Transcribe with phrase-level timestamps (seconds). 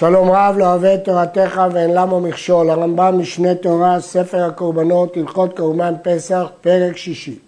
[0.00, 5.56] שלום רב לא אוהב את תורתך ואין למה מכשול, הרמב"ם משנה תורה, ספר הקורבנות, הלכות
[5.56, 7.38] קורבן פסח, פרק שישי.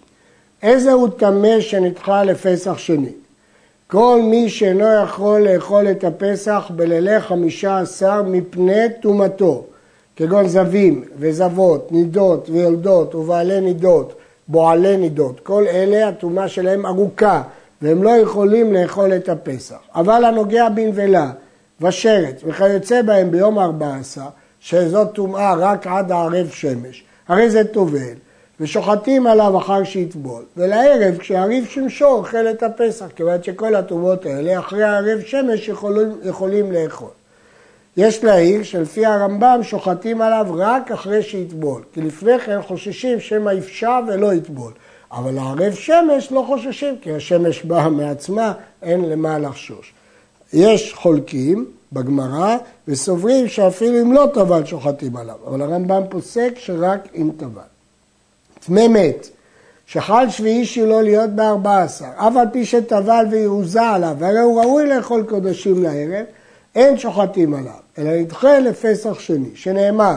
[0.63, 3.11] איזה הוא טמא שנדחה לפסח שני?
[3.87, 9.63] כל מי שאינו יכול לאכול את הפסח בלילי חמישה עשר מפני טומאתו,
[10.15, 14.13] כגון זבים וזבות, נידות ויולדות ובעלי נידות,
[14.47, 17.41] בועלי נידות, כל אלה הטומאה שלהם ארוכה
[17.81, 19.79] והם לא יכולים לאכול את הפסח.
[19.95, 21.31] אבל הנוגע בנבלה
[21.83, 24.27] ושרץ וכיוצא בהם ביום ארבע עשר,
[24.59, 28.13] שזאת טומאה רק עד הערב שמש, הרי זה טובל,
[28.59, 34.83] ושוחטים עליו אחר שיטבול, ולערב כשיריב שמשו אוכל את הפסח, כיוון שכל הטומאות האלה אחרי
[34.83, 37.09] הערב שמש יכולים, יכולים לאכול.
[37.97, 43.99] יש להעיר שלפי הרמב"ם שוחטים עליו רק אחרי שיטבול, כי לפני כן חוששים שמא יפשע
[44.07, 44.71] ולא יטבול.
[45.11, 49.93] אבל הערב שמש לא חוששים, כי השמש באה מעצמה, אין למה לחשוש.
[50.53, 52.57] יש חולקים בגמרא
[52.87, 57.61] וסוברים שאפילו אם לא טבל שוחטים עליו, אבל הרמב"ם פוסק שרק אם טבל.
[58.65, 59.27] טמא מת,
[59.85, 64.85] שחל שביעי שלו להיות בארבע עשר, אף על פי שטבל ויעוזה עליו, והרי הוא ראוי
[64.85, 66.25] לאכול קודשים לערב,
[66.75, 70.15] אין שוחטים עליו, אלא נדחה לפסח שני, שנאמר,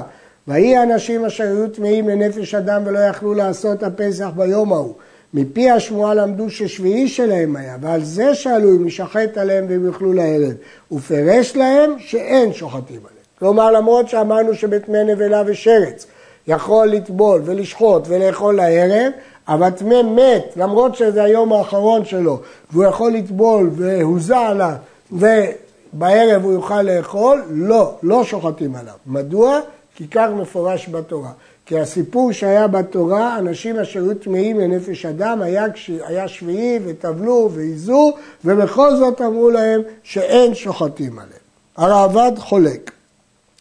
[0.48, 4.94] ויהי אנשים אשר היו טמאים לנפש אדם ולא יכלו לעשות הפסח ביום ההוא.
[5.38, 10.52] מפי השמועה למדו ששביעי שלהם היה, ועל זה שאלו אם ישחט עליהם והם יאכלו לערב.
[10.92, 13.24] ופרש להם שאין שוחטים עליהם.
[13.38, 16.06] כלומר, למרות שאמרנו שבטמא נבלה ושרץ
[16.46, 19.12] יכול לטבול ולשחוט ולאכול לערב,
[19.48, 24.72] אבל טמא מת, למרות שזה היום האחרון שלו, והוא יכול לטבול והוזע עליו,
[25.12, 28.94] ובערב הוא יוכל לאכול, לא, לא שוחטים עליו.
[29.06, 29.60] מדוע?
[29.94, 31.30] כי כך מפורש בתורה.
[31.66, 35.66] כי הסיפור שהיה בתורה, אנשים אשר היו טמאים לנפש אדם, היה,
[36.06, 38.12] היה שביעי וטבלו ועיזו,
[38.44, 41.46] ובכל זאת אמרו להם שאין שוחטים עליהם.
[41.76, 42.90] הראב"ד חולק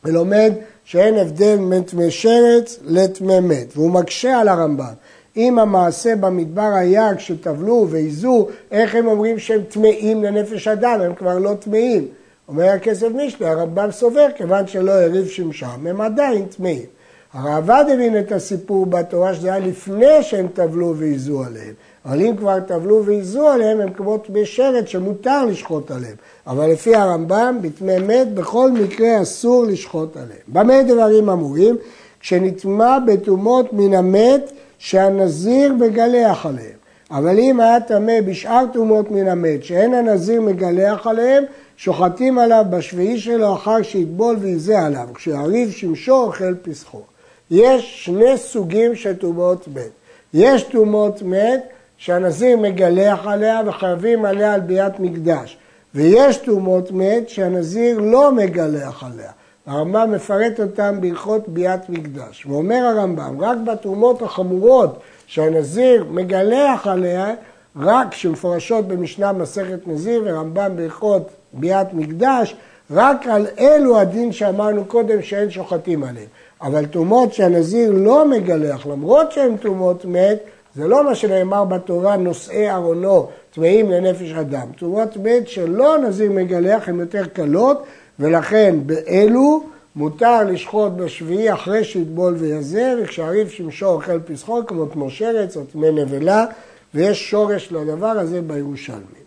[0.03, 0.53] ולומד
[0.83, 4.93] שאין הבדל בין טמא שרץ לטמא מת, והוא מקשה על הרמב"ם.
[5.37, 11.39] אם המעשה במדבר היה כשטבלו ועיזו, איך הם אומרים שהם טמאים לנפש אדם, הם כבר
[11.39, 12.07] לא טמאים.
[12.47, 16.94] אומר הכסף משלי, הרמב"ם סובר, כיוון שלא הריב שמשם, הם עדיין טמאים.
[17.35, 21.73] הרעב"ד הבין את הסיפור בתורה שזה היה לפני שהם טבלו ועיזו עליהם.
[22.05, 26.15] אבל אם כבר טבלו ועיזו עליהם, הם כמו טמא שרת שמותר לשחוט עליהם.
[26.47, 30.39] אבל לפי הרמב"ם, בטמא מת, בכל מקרה אסור לשחוט עליהם.
[30.47, 31.77] במה דברים אמורים?
[32.19, 36.77] כשנטמע בטומאות מן המת שהנזיר מגלח עליהם.
[37.11, 41.43] אבל אם היה טמא בשאר טומאות מן המת שאין הנזיר מגלח עליהם,
[41.77, 45.07] שוחטים עליו בשביעי שלו אחר שיטבול ויזה עליו.
[45.13, 47.01] כשיריב שמשו אוכל פסחו.
[47.51, 49.89] יש שני סוגים של טומאות מת.
[50.33, 51.63] יש טומאות מת
[51.97, 55.57] שהנזיר מגלח עליה וחייבים עליה על ביאת מקדש.
[55.95, 59.31] ויש טומאות מת שהנזיר לא מגלח עליה.
[59.65, 62.45] הרמב"ם מפרט אותם בהלכות ביאת מקדש.
[62.45, 67.33] ואומר הרמב"ם, רק בטומאות החמורות שהנזיר מגלח עליה,
[67.79, 72.55] רק שמפורשות במשנה מסכת נזיר ורמב"ם בהלכות ביאת מקדש,
[72.91, 76.27] רק על אלו הדין שאמרנו קודם שאין שוחטים עליהם.
[76.61, 80.37] אבל טומאות שהנזיר לא מגלח, למרות שהן טומאות מת,
[80.75, 84.67] זה לא מה שנאמר בתורה, נושאי ארונו, טמאים לנפש אדם.
[84.79, 87.83] טומאות מת שלא הנזיר מגלח הן יותר קלות,
[88.19, 89.63] ולכן באלו
[89.95, 95.87] מותר לשחוט בשביעי אחרי שיטבול ויזה, וכשהריב שמשו אוכל פסחו, כמו כמו שרץ או טמא
[95.87, 96.45] נבלה,
[96.93, 99.25] ויש שורש לדבר הזה בירושלמי.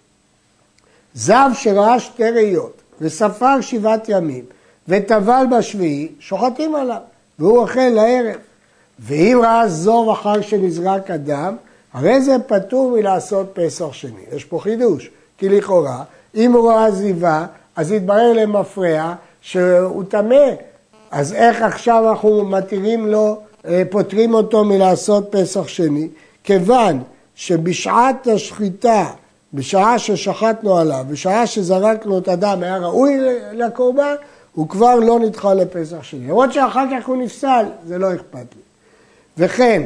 [1.14, 4.44] זב שראה שתי ראיות וספר שבעת ימים
[4.88, 7.00] וטבל בשביעי, שוחטים עליו.
[7.38, 8.36] והוא אוכל לערב.
[8.98, 11.56] ואם ראה זוב אחר שנזרק אדם,
[11.92, 14.20] הרי זה פטור מלעשות פסח שני.
[14.32, 16.02] יש פה חידוש, כי לכאורה,
[16.34, 20.50] אם הוא ראה זיווה, אז יתברר למפרע שהוא טמא.
[21.10, 26.08] אז איך עכשיו אנחנו מתירים לו, אה, פוטרים אותו מלעשות פסח שני?
[26.44, 27.02] כיוון
[27.34, 29.04] שבשעת השחיטה,
[29.54, 33.18] בשעה ששחטנו עליו, בשעה שזרקנו את הדם, היה ראוי
[33.52, 34.14] לקורבן,
[34.54, 36.26] הוא כבר לא נדחה לפסח שני.
[36.26, 38.62] למרות שאחר כך הוא נפסל, זה לא אכפת לי.
[39.38, 39.82] וכן,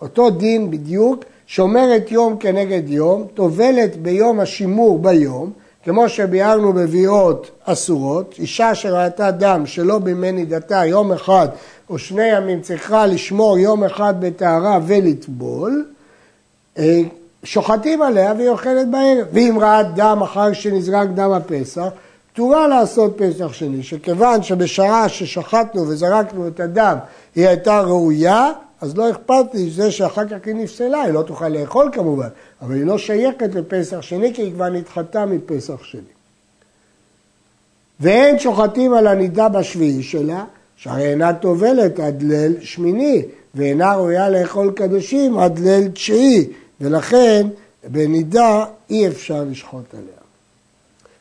[0.00, 5.52] אותו דין בדיוק, שומרת יום כנגד יום, טובלת ביום השימור ביום,
[5.84, 11.48] כמו שביארנו בביאות אסורות, אישה שראתה דם שלא בימי נידתה יום אחד
[11.90, 15.86] או שני ימים צריכה לשמור יום אחד בטהרה ולטבול,
[16.78, 17.00] אה,
[17.46, 19.26] שוחטים עליה והיא אוכלת בערב.
[19.32, 21.88] ואם ראה דם אחר שנזרק דם הפסח,
[22.32, 26.96] פטורה לעשות פסח שני, שכיוון שבשעה ששחטנו וזרקנו את הדם
[27.34, 28.50] היא הייתה ראויה,
[28.80, 32.28] אז לא אכפת לי זה שאחר כך היא נפסלה, היא לא תוכל לאכול כמובן,
[32.62, 36.00] אבל היא לא שייכת לפסח שני כי היא כבר נדחתה מפסח שני.
[38.00, 40.44] ואין שוחטים על הנידה בשביעי שלה,
[40.76, 43.22] שהרי אינה טובלת עד ליל שמיני,
[43.54, 46.46] ואינה ראויה לאכול קדושים עד ליל תשיעי,
[46.80, 47.46] ולכן
[47.84, 50.16] בנידה אי אפשר לשחוט עליה.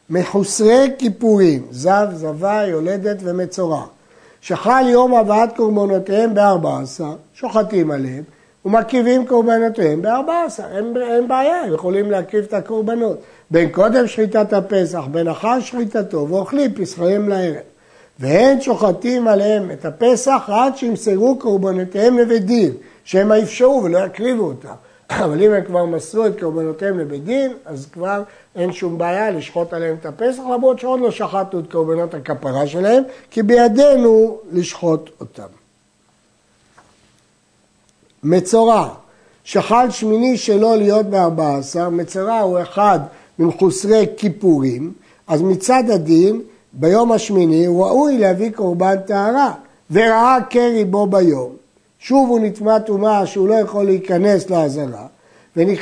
[0.10, 3.86] מחוסרי כיפורים, זב, זבה, יולדת ומצורע,
[4.42, 8.24] שחל יום הבאת קורבנותיהם בארבע עשר, שוחטים עליהם
[8.66, 13.18] ומקריבים קורבנותיהם בארבע עשר, אין, אין בעיה, הם יכולים להקריב את הקורבנות.
[13.52, 17.56] בין קודם שחיטת הפסח, בין אחר שחיטתו, ואוכלים פסחיהם לערב.
[18.20, 22.72] והן שוחטים עליהם את הפסח עד שימסרו קורבנותיהם לבית דין,
[23.04, 24.74] שהם יפשעו ולא יקריבו אותם.
[25.10, 28.24] אבל אם הם כבר מסרו את קורבנותיהם לבית דין, אז כבר
[28.56, 33.04] אין שום בעיה לשחוט עליהם את הפסח, למרות שעוד לא שחטנו את קורבנות הכפרה שלהם,
[33.32, 35.48] כי בידינו לשחוט אותם.
[38.24, 38.90] מצורע,
[39.44, 43.00] שחל שמיני שלא להיות בארבע עשר, מצורע הוא אחד
[43.40, 44.94] ממחוסרי כיפורים,
[45.28, 46.42] אז מצד הדין,
[46.74, 49.54] ביום השמיני ראוי להביא קורבן טהרה,
[49.92, 51.65] וראה קרי בו ביום.
[52.08, 55.08] שוב הוא נטמע טומאה שהוא לא יכול להיכנס לעזרה,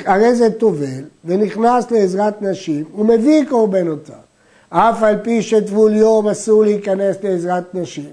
[0.05, 4.15] הרי זה טובל, ונכנס לעזרת נשים, הוא מביא קורבנותיו.
[4.69, 8.09] אף על פי שטבול יום אסור להיכנס לעזרת נשים.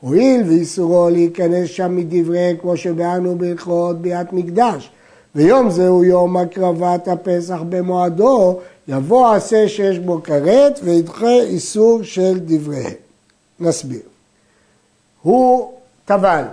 [0.00, 4.90] הואיל ואיסורו להיכנס שם מדברי, כמו שבאנו בהלכות ביאת מקדש,
[5.34, 12.38] ויום זה הוא יום הקרבת הפסח במועדו, יבוא עשה שיש בו כרת וידחה איסור של
[12.38, 12.94] דבריהם.
[13.60, 14.00] נסביר.
[15.22, 15.72] הוא
[16.04, 16.44] טבל,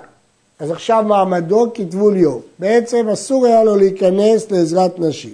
[0.62, 2.42] אז עכשיו מעמדו כטבול יום.
[2.60, 5.34] בעצם אסור היה לו להיכנס לעזרת נשים,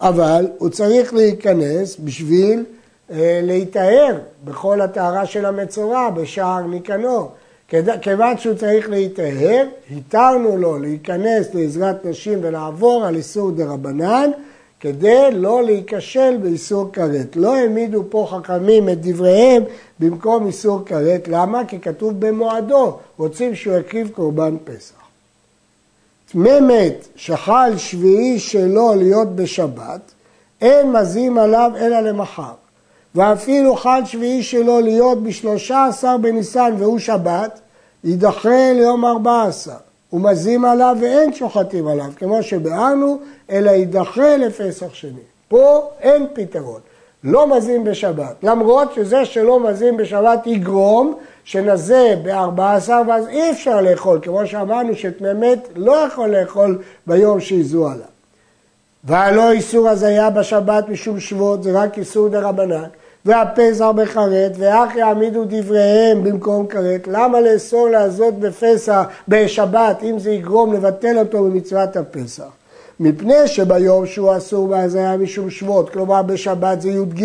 [0.00, 2.64] אבל הוא צריך להיכנס בשביל
[3.10, 7.32] אה, להיטהר בכל הטהרה של המצורע בשער ניקנור.
[8.02, 9.64] כיוון שהוא צריך להיטהר,
[9.96, 14.30] התרנו לו להיכנס לעזרת נשים ולעבור על איסור דה רבנן,
[14.80, 17.36] כדי לא להיכשל באיסור כרת.
[17.36, 19.62] לא העמידו פה חכמים את דבריהם
[19.98, 21.28] במקום איסור כרת.
[21.28, 21.64] למה?
[21.64, 24.94] כי כתוב במועדו, רוצים שהוא יקריב קורבן פסח.
[26.32, 30.00] טמא מת שחל שביעי שלו להיות בשבת,
[30.60, 32.52] אין מזים עליו אלא למחר.
[33.14, 37.60] ואפילו חל שביעי שלו להיות בשלושה עשר בניסן והוא שבת,
[38.04, 39.89] יידחה ליום ארבע עשר.
[40.12, 43.18] ומזים עליו ואין שוחטים עליו, כמו שביארנו,
[43.50, 45.20] אלא יידחה לפסח שני.
[45.48, 46.80] פה אין פתרון.
[47.24, 51.14] לא מזים בשבת, למרות שזה שלא מזים בשבת יגרום
[51.44, 57.40] שנזה בארבע עשר ואז אי אפשר לאכול, כמו שאמרנו שטמא מת לא יכול לאכול ביום
[57.40, 58.06] שיזו עליו.
[59.04, 62.88] והלא איסור הזיה בשבת משום שבועות, זה רק איסור דה רבנן.
[63.24, 67.08] והפסח בכרת, ואך יעמידו דבריהם במקום כרת.
[67.08, 72.44] למה לאסור לעזות בפסח, בשבת, אם זה יגרום לבטל אותו במצוות הפסח?
[73.00, 77.24] מפני שביום שהוא אסור בהזיה משום שבועות, כלומר בשבת זה י"ג,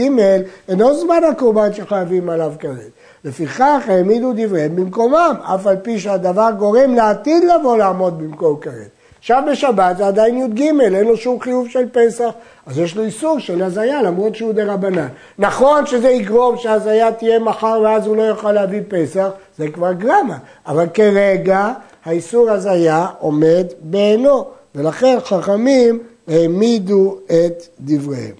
[0.70, 2.92] אינו זמן הקורבן שחייבים עליו כרת.
[3.26, 8.90] לפיכך העמידו דבריהם במקומם, אף על פי שהדבר גורם לעתיד לבוא לעמוד במקום כרת.
[9.26, 12.30] עכשיו בשבת זה עדיין י"ג, אין לו שום חיוב של פסח,
[12.66, 15.08] אז יש לו איסור של הזיה למרות שהוא דה רבנן.
[15.40, 20.38] נכון שזה יגרום שהזיה תהיה מחר ואז הוא לא יוכל להביא פסח, זה כבר גרמה,
[20.68, 21.74] אבל כרגע
[22.06, 24.46] האיסור הזיה עומד בעינו,
[24.76, 28.36] ולכן חכמים העמידו את דבריהם.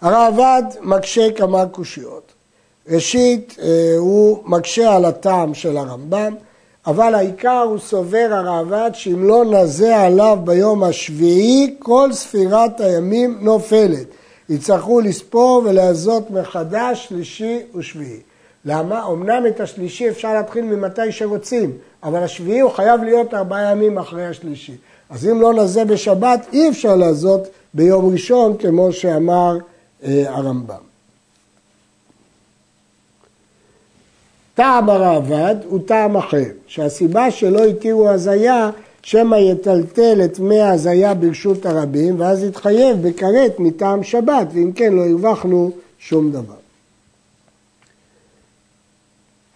[0.00, 2.32] הרעב"ד מקשה כמה קושיות.
[2.88, 6.34] ראשית, אה, הוא מקשה על הטעם של הרמב"ם.
[6.86, 14.06] אבל העיקר הוא סובר הראב"ד שאם לא נזה עליו ביום השביעי, כל ספירת הימים נופלת.
[14.48, 18.20] יצטרכו לספור ולהזות מחדש שלישי ושביעי.
[18.64, 19.06] למה?
[19.06, 24.26] אמנם את השלישי אפשר להתחיל ממתי שרוצים, אבל השביעי הוא חייב להיות ארבעה ימים אחרי
[24.26, 24.76] השלישי.
[25.10, 29.58] אז אם לא נזה בשבת, אי אפשר להזות ביום ראשון, כמו שאמר
[30.04, 30.95] אה, הרמב"ם.
[34.56, 38.70] טעם הראב"ד הוא טעם אחר, שהסיבה שלא התירו הזיה,
[39.02, 45.06] שמא יטלטל את מי ההזיה ברשות הרבים, ואז יתחייב בכרת מטעם שבת, ואם כן לא
[45.06, 46.54] הרווחנו שום דבר.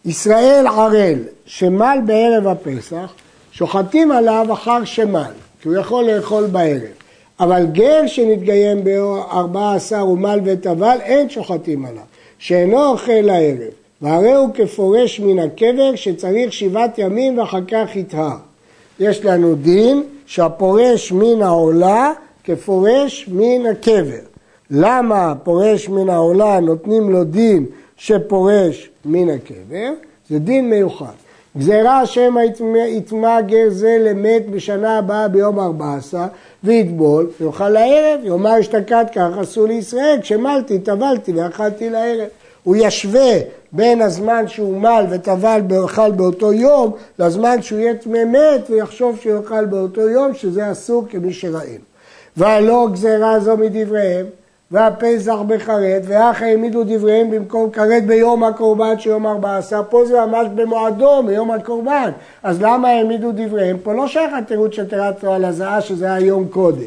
[0.04, 3.12] ישראל ערל, שמל בערב הפסח,
[3.52, 6.83] שוחטים עליו אחר שמל, כי הוא יכול לאכול בערב.
[7.40, 8.02] אבל גר
[8.85, 12.02] בארבע עשר ומל וטבל, אין שוחטים עליו,
[12.38, 13.79] שאינו אוכל לערב.
[14.02, 18.37] והרי הוא כפורש מן הקבר שצריך שבעת ימים ואחר כך יטהר.
[19.00, 22.12] יש לנו דין שהפורש מן העולה
[22.45, 24.25] כפורש מן הקבר.
[24.71, 27.66] למה פורש מן העולה נותנים לו דין
[27.97, 29.92] שפורש מן הקבר?
[30.28, 31.12] זה דין מיוחד.
[31.59, 32.40] גזירה שמא
[32.87, 36.25] יטמע גר זה למת בשנה הבאה ביום ארבע עשר
[36.64, 42.28] ויטבול ויאכל לערב, יאמר אשתקד כך עשו לישראל, כשמלתי, טבלתי ואכלתי לערב.
[42.62, 43.33] הוא ישווה
[43.73, 49.37] בין הזמן שהוא מל וטבל ואוכל באותו יום לזמן שהוא יהיה טמא מת ויחשוב שהוא
[49.37, 51.85] יאכל באותו יום שזה אסור כמי שראינו.
[52.37, 54.26] והלא גזירה זו מדבריהם
[54.71, 60.26] והפסח בחרט ואח העמידו דבריהם במקום כרת ביום הקורבן של יום ארבע עשר פה זה
[60.26, 62.11] ממש במועדו מיום הקורבן
[62.43, 63.76] אז למה העמידו דבריהם?
[63.83, 66.83] פה לא שייך התירוץ תירת על הזעה שזה היה יום קודם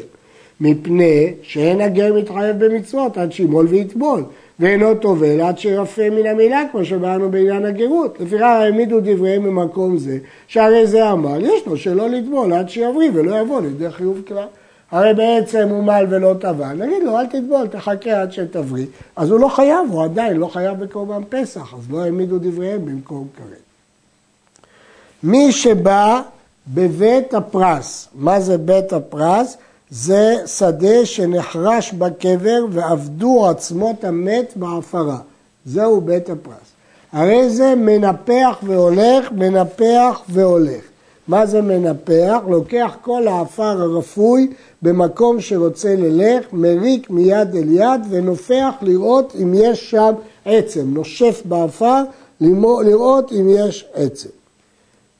[0.60, 4.24] מפני שאין הגר מתחייב במצוות עד שימול ויטבול
[4.60, 8.20] ואינו טובל עד שירפא מן המילה כמו שאמרנו בעניין הגרות.
[8.20, 13.40] לפיכך העמידו דבריהם במקום זה שהרי זה עמל יש לו שלא לטבול עד שיבריא ולא
[13.40, 14.46] יבוא לידי חיוב כלל.
[14.90, 19.40] הרי בעצם הוא מל ולא טבל, נגיד לו אל תטבול, תחכה עד שתבריא, אז הוא
[19.40, 23.58] לא חייב, הוא עדיין לא חייב בקורבן פסח, אז לא העמידו דבריהם במקום כרת.
[25.22, 26.22] מי שבא
[26.68, 29.56] בבית הפרס, מה זה בית הפרס?
[29.90, 35.18] זה שדה שנחרש בקבר ואבדו עצמות המת בעפרה.
[35.66, 36.74] זהו בית הפרס.
[37.12, 40.84] הרי זה מנפח והולך, מנפח והולך.
[41.28, 42.38] מה זה מנפח?
[42.48, 44.50] לוקח כל האפר הרפוי
[44.82, 50.12] במקום שרוצה לילך, מריק מיד אל יד ונופח לראות אם יש שם
[50.44, 50.94] עצם.
[50.94, 52.02] נושף באפר
[52.40, 54.28] לראות אם יש עצם.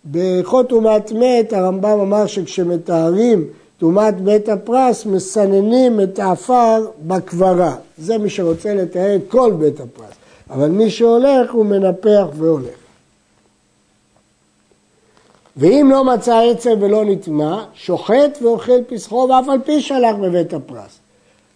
[0.04, 3.44] בהלכות טומאת מת הרמב"ם אמר שכשמתארים
[3.78, 7.74] טומאת בית הפרס מסננים את האפר בקברה.
[7.98, 10.14] זה מי שרוצה את כל בית הפרס.
[10.50, 12.74] אבל מי שהולך הוא מנפח והולך.
[15.56, 20.98] ואם לא מצא עצם ולא נטמע, שוחט ואוכל פסחו ואף על פי שהלך בבית הפרס.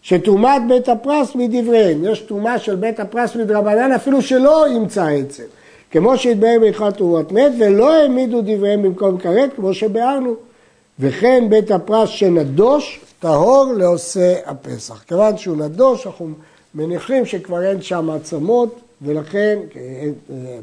[0.03, 5.45] שטומאת בית הפרס מדבריהם, יש טומאה של בית הפרס מדרבנן אפילו שלא ימצא עצם.
[5.91, 10.48] כמו שהתבהר בהלכת תרומת מת ולא העמידו דבריהם במקום כרת כמו שביארנו.
[11.01, 15.03] וכן בית הפרס שנדוש טהור לעושה הפסח.
[15.03, 16.29] כיוון שהוא נדוש אנחנו
[16.75, 20.11] מניחים שכבר אין שם עצמות ולכן אה,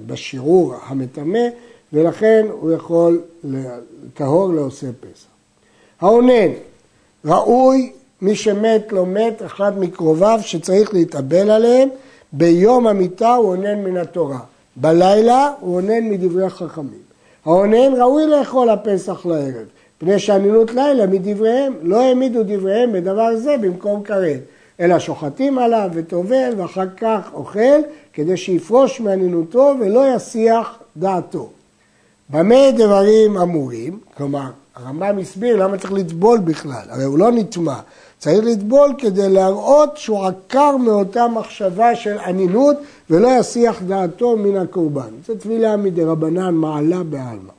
[0.08, 1.48] בשיעור המטמא
[1.94, 3.22] ולכן הוא יכול
[4.14, 5.28] טהור לעושה פסח.
[6.02, 6.52] האונן,
[7.26, 11.90] ראוי מי שמת לא מת, אחד מקרוביו שצריך להתאבל עליהם,
[12.32, 14.40] ביום המיטה הוא אונן מן התורה,
[14.76, 17.06] בלילה הוא אונן מדברי חכמים.
[17.46, 19.66] האונן ראוי לאכול הפסח לערב,
[19.98, 24.40] פני שאנינות לילה מדבריהם, לא העמידו דבריהם בדבר זה במקום כרת,
[24.80, 27.82] אלא שוחטים עליו וטובל ואחר כך אוכל,
[28.14, 31.50] כדי שיפרוש מענינותו ולא יסיח דעתו.
[32.30, 34.00] במה דברים אמורים?
[34.18, 37.80] כלומר, הרמב"ם הסביר למה צריך לטבול בכלל, הרי הוא לא נטמע,
[38.20, 42.78] צריך לטבול כדי להראות שהוא עקר מאותה מחשבה של אנינות
[43.10, 45.10] ולא יסיח דעתו מן הקורבן.
[45.28, 47.52] זו תפילה מדרבנן מעלה בעלמא.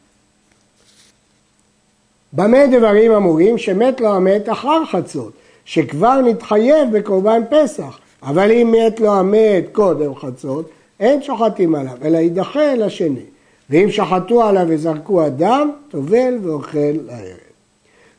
[2.37, 3.59] במה דברים אמורים?
[3.59, 5.33] שמת לו המת אחר חצות,
[5.65, 10.69] שכבר נתחייב בקורבן פסח, אבל אם מת לו המת קודם חצות,
[11.01, 13.21] אין שוחטים עליו, אלא יידחה לשני.
[13.71, 16.79] ואם שחטו עליו וזרקו אדם, טובל ואוכל
[17.09, 17.37] הערב.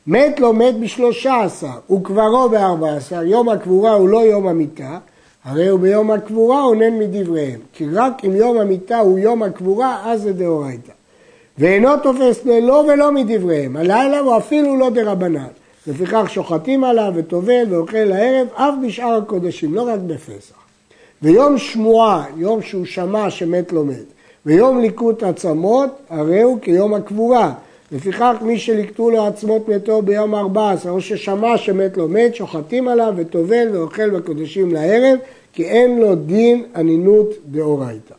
[0.06, 4.98] מת לא מת בשלושה עשר, וקברו בארבע עשר, יום הקבורה הוא לא יום המיטה,
[5.44, 10.22] הרי הוא ביום הקבורה עונן מדבריהם, כי רק אם יום המיטה הוא יום הקבורה, אז
[10.22, 10.97] זה דאורייתא.
[11.58, 15.46] ואינו תופס ללא ולא מדבריהם, הלילה הוא אפילו לא דרבנן.
[15.86, 20.54] לפיכך שוחטים עליו וטובל ואוכל הערב, אף בשאר הקודשים, לא רק בפסח.
[21.22, 24.04] ויום שמועה, יום שהוא שמע שמת לא מת,
[24.46, 27.52] ויום ליקוט עצמות, הרי הוא כיום הקבורה.
[27.92, 32.88] לפיכך מי שליקטו לו עצמות מתו ביום ארבע עשר, או ששמע שמת לו מת, שוחטים
[32.88, 35.18] עליו וטובל ואוכל בקודשים לערב,
[35.52, 38.14] כי אין לו דין אנינות דאורייתא.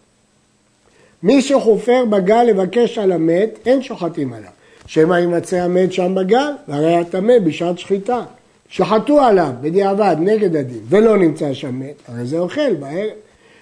[1.24, 4.50] מי שחופר בגל לבקש על המת, אין שוחטים עליו.
[4.86, 8.22] שמא יימצא המת שם בגל, והרי הטמא בשעת שחיטה.
[8.70, 13.10] שחטו עליו בדיעבד נגד הדין, ולא נמצא שם מת, הרי זה אוכל בערב.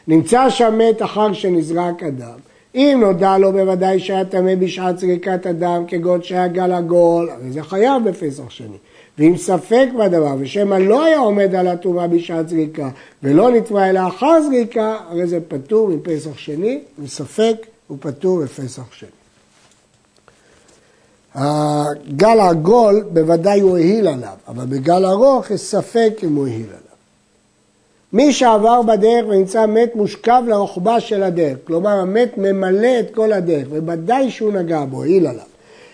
[0.08, 2.38] נמצא שם מת אחר שנזרק אדם,
[2.76, 7.64] אם נודע לו בוודאי שהיה טמא בשעת זריקת הדם, כגון שהיה גל עגול, הרי זה
[7.64, 8.78] חייב בפסח שני.
[9.18, 12.90] ואם ספק בדבר, ושמא לא היה עומד על הטומאה בשעת זריקה,
[13.24, 17.56] ולא נטמע אלא אחר זריקה, הרי זה פטור מפסח שני, מספק
[17.88, 19.10] הוא פטור בפסח שני.
[21.36, 26.78] הגל העגול בוודאי הוא העיל עליו, אבל בגל ארוך יש ספק אם הוא העיל עליו.
[28.14, 33.68] מי שעבר בדרך ונמצא מת מושכב לרוחבה של הדרך, כלומר המת ממלא את כל הדרך,
[33.70, 35.46] וודאי שהוא נגע בו, העיל עליו.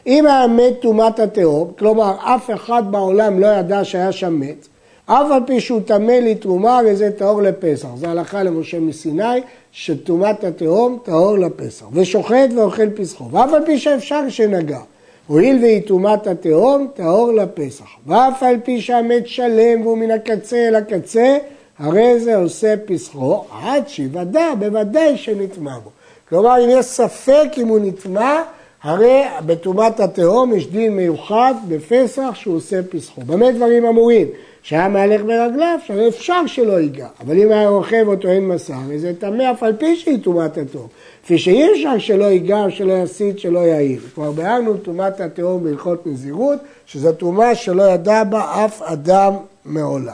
[0.08, 4.68] אם היה מת טומאת התהום, כלומר אף אחד בעולם לא ידע שהיה שם מת,
[5.06, 7.88] אף על פי שהוא טמא לתרומה וזה טהור לפסח.
[7.96, 9.42] זה הלכה למשה מסיני,
[9.72, 11.86] שטומאת התהום טהור לפסח.
[11.94, 14.80] ושוחט ואוכל פסחו, ואף על פי שאפשר שנגע.
[15.28, 17.86] הואיל והיא טומאת התהום, טהור לפסח.
[18.08, 21.38] ואף על פי שהמת שלם והוא מן הקצה אל הקצה,
[21.80, 25.90] הרי זה עושה פסחו עד שיוודע, בוודאי שנטמע בו.
[26.30, 28.42] כלומר, אם יש ספק אם הוא נטמע,
[28.84, 33.22] הרי בטומאת התהום יש דין מיוחד בפסח שהוא עושה פסחו.
[33.22, 34.28] במה דברים אמורים?
[34.64, 37.08] שהיה מהלך ברגליו, שהרי אפשר שלא ייגע.
[37.20, 40.58] אבל אם היה רוכב או טוען מסע, הרי זה טמא אף על פי שהיא טומאת
[40.58, 40.88] התהום.
[41.24, 44.00] כפי שאי אפשר שלא ייגע, שלא יסית, שלא יעיל.
[44.14, 49.34] כבר ביארנו טומאת התהום בהלכות נזירות, שזו טומאה שלא ידע בה אף אדם
[49.66, 50.14] מעולם.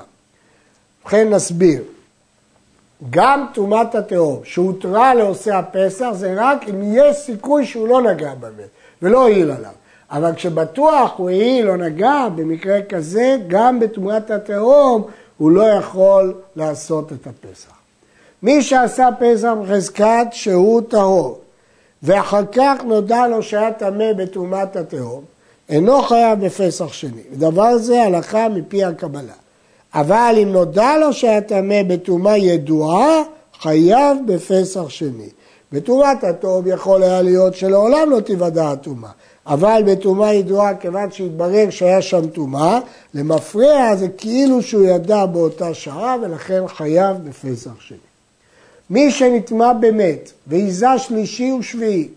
[1.03, 1.81] ובכן נסביר.
[3.09, 8.69] גם טומאת התהום שהותרה לעושה הפסח זה רק אם יש סיכוי שהוא לא נגע במת
[9.01, 9.71] ולא העיל עליו.
[10.11, 15.03] אבל כשבטוח הוא העיל או נגע, במקרה כזה, גם בטומאת התהום
[15.37, 17.71] הוא לא יכול לעשות את הפסח.
[18.43, 21.39] מי שעשה פסח בחזקת שהוא טהור,
[22.03, 25.23] ואחר כך נודע לו שהיה טמא בטומאת התהום,
[25.69, 27.21] אינו חייב בפסח שני.
[27.31, 29.33] ודבר זה הלכה מפי הקבלה.
[29.93, 33.23] אבל אם נודע לו שהיה טמא בטומאה ידועה,
[33.61, 35.29] חייב בפסח שני.
[35.71, 39.09] בטומאת התום יכול היה להיות שלעולם לא תיוודע הטומאה,
[39.47, 42.79] אבל בטומאה ידועה, כיוון שהתברר שהיה שם טומאה,
[43.13, 47.97] למפרע זה כאילו שהוא ידע באותה שעה, ולכן חייב בפסח שני.
[48.89, 52.07] מי שנטמע במת, ועיזה שלישי ושביעי,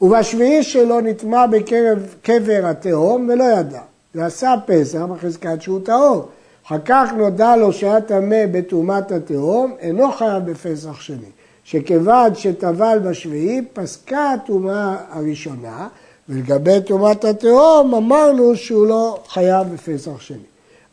[0.00, 3.80] ובשביעי שלו נטמע בקרב קבר התהום ולא ידע,
[4.14, 6.28] ועשה פסח בחזקת שהוא טהור.
[6.66, 11.30] אחר כך נודע לו שהיה טמא בטומאת התהום, אינו חייב בפסח שני.
[11.64, 15.88] שכיוון שטבל בשביעי, פסקה הטומאה הראשונה,
[16.28, 20.38] ולגבי טומאת התהום אמרנו שהוא לא חייב בפסח שני.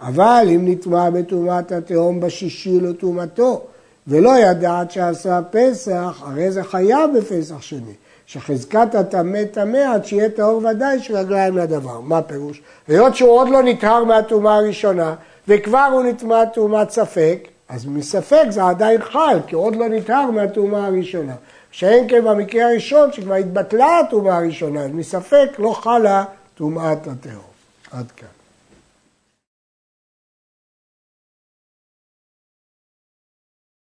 [0.02, 3.62] אבל אם נטמע בטומאת התהום בשישי לטומאתו,
[4.08, 7.94] ולא ידע עד שעשה פסח, הרי זה חייב בפסח שני.
[8.26, 12.00] שחזקת הטמא טמא עד שיהיה טהור ודאי שרגליים לדבר.
[12.00, 12.62] מה פירוש?
[12.88, 15.16] היות שהוא עוד לא נטהר מהטומאה הראשונה,
[15.48, 20.86] וכבר הוא נטמע טומאת ספק, אז מספק זה עדיין חל, כי עוד לא נטהר מהטומאה
[20.86, 21.34] הראשונה.
[21.72, 26.24] שאין כן במקרה הראשון, שכבר התבטלה הטומאה הראשונה, אז מספק לא חלה
[26.56, 27.54] טומאת התהום.
[27.92, 28.43] עד כאן.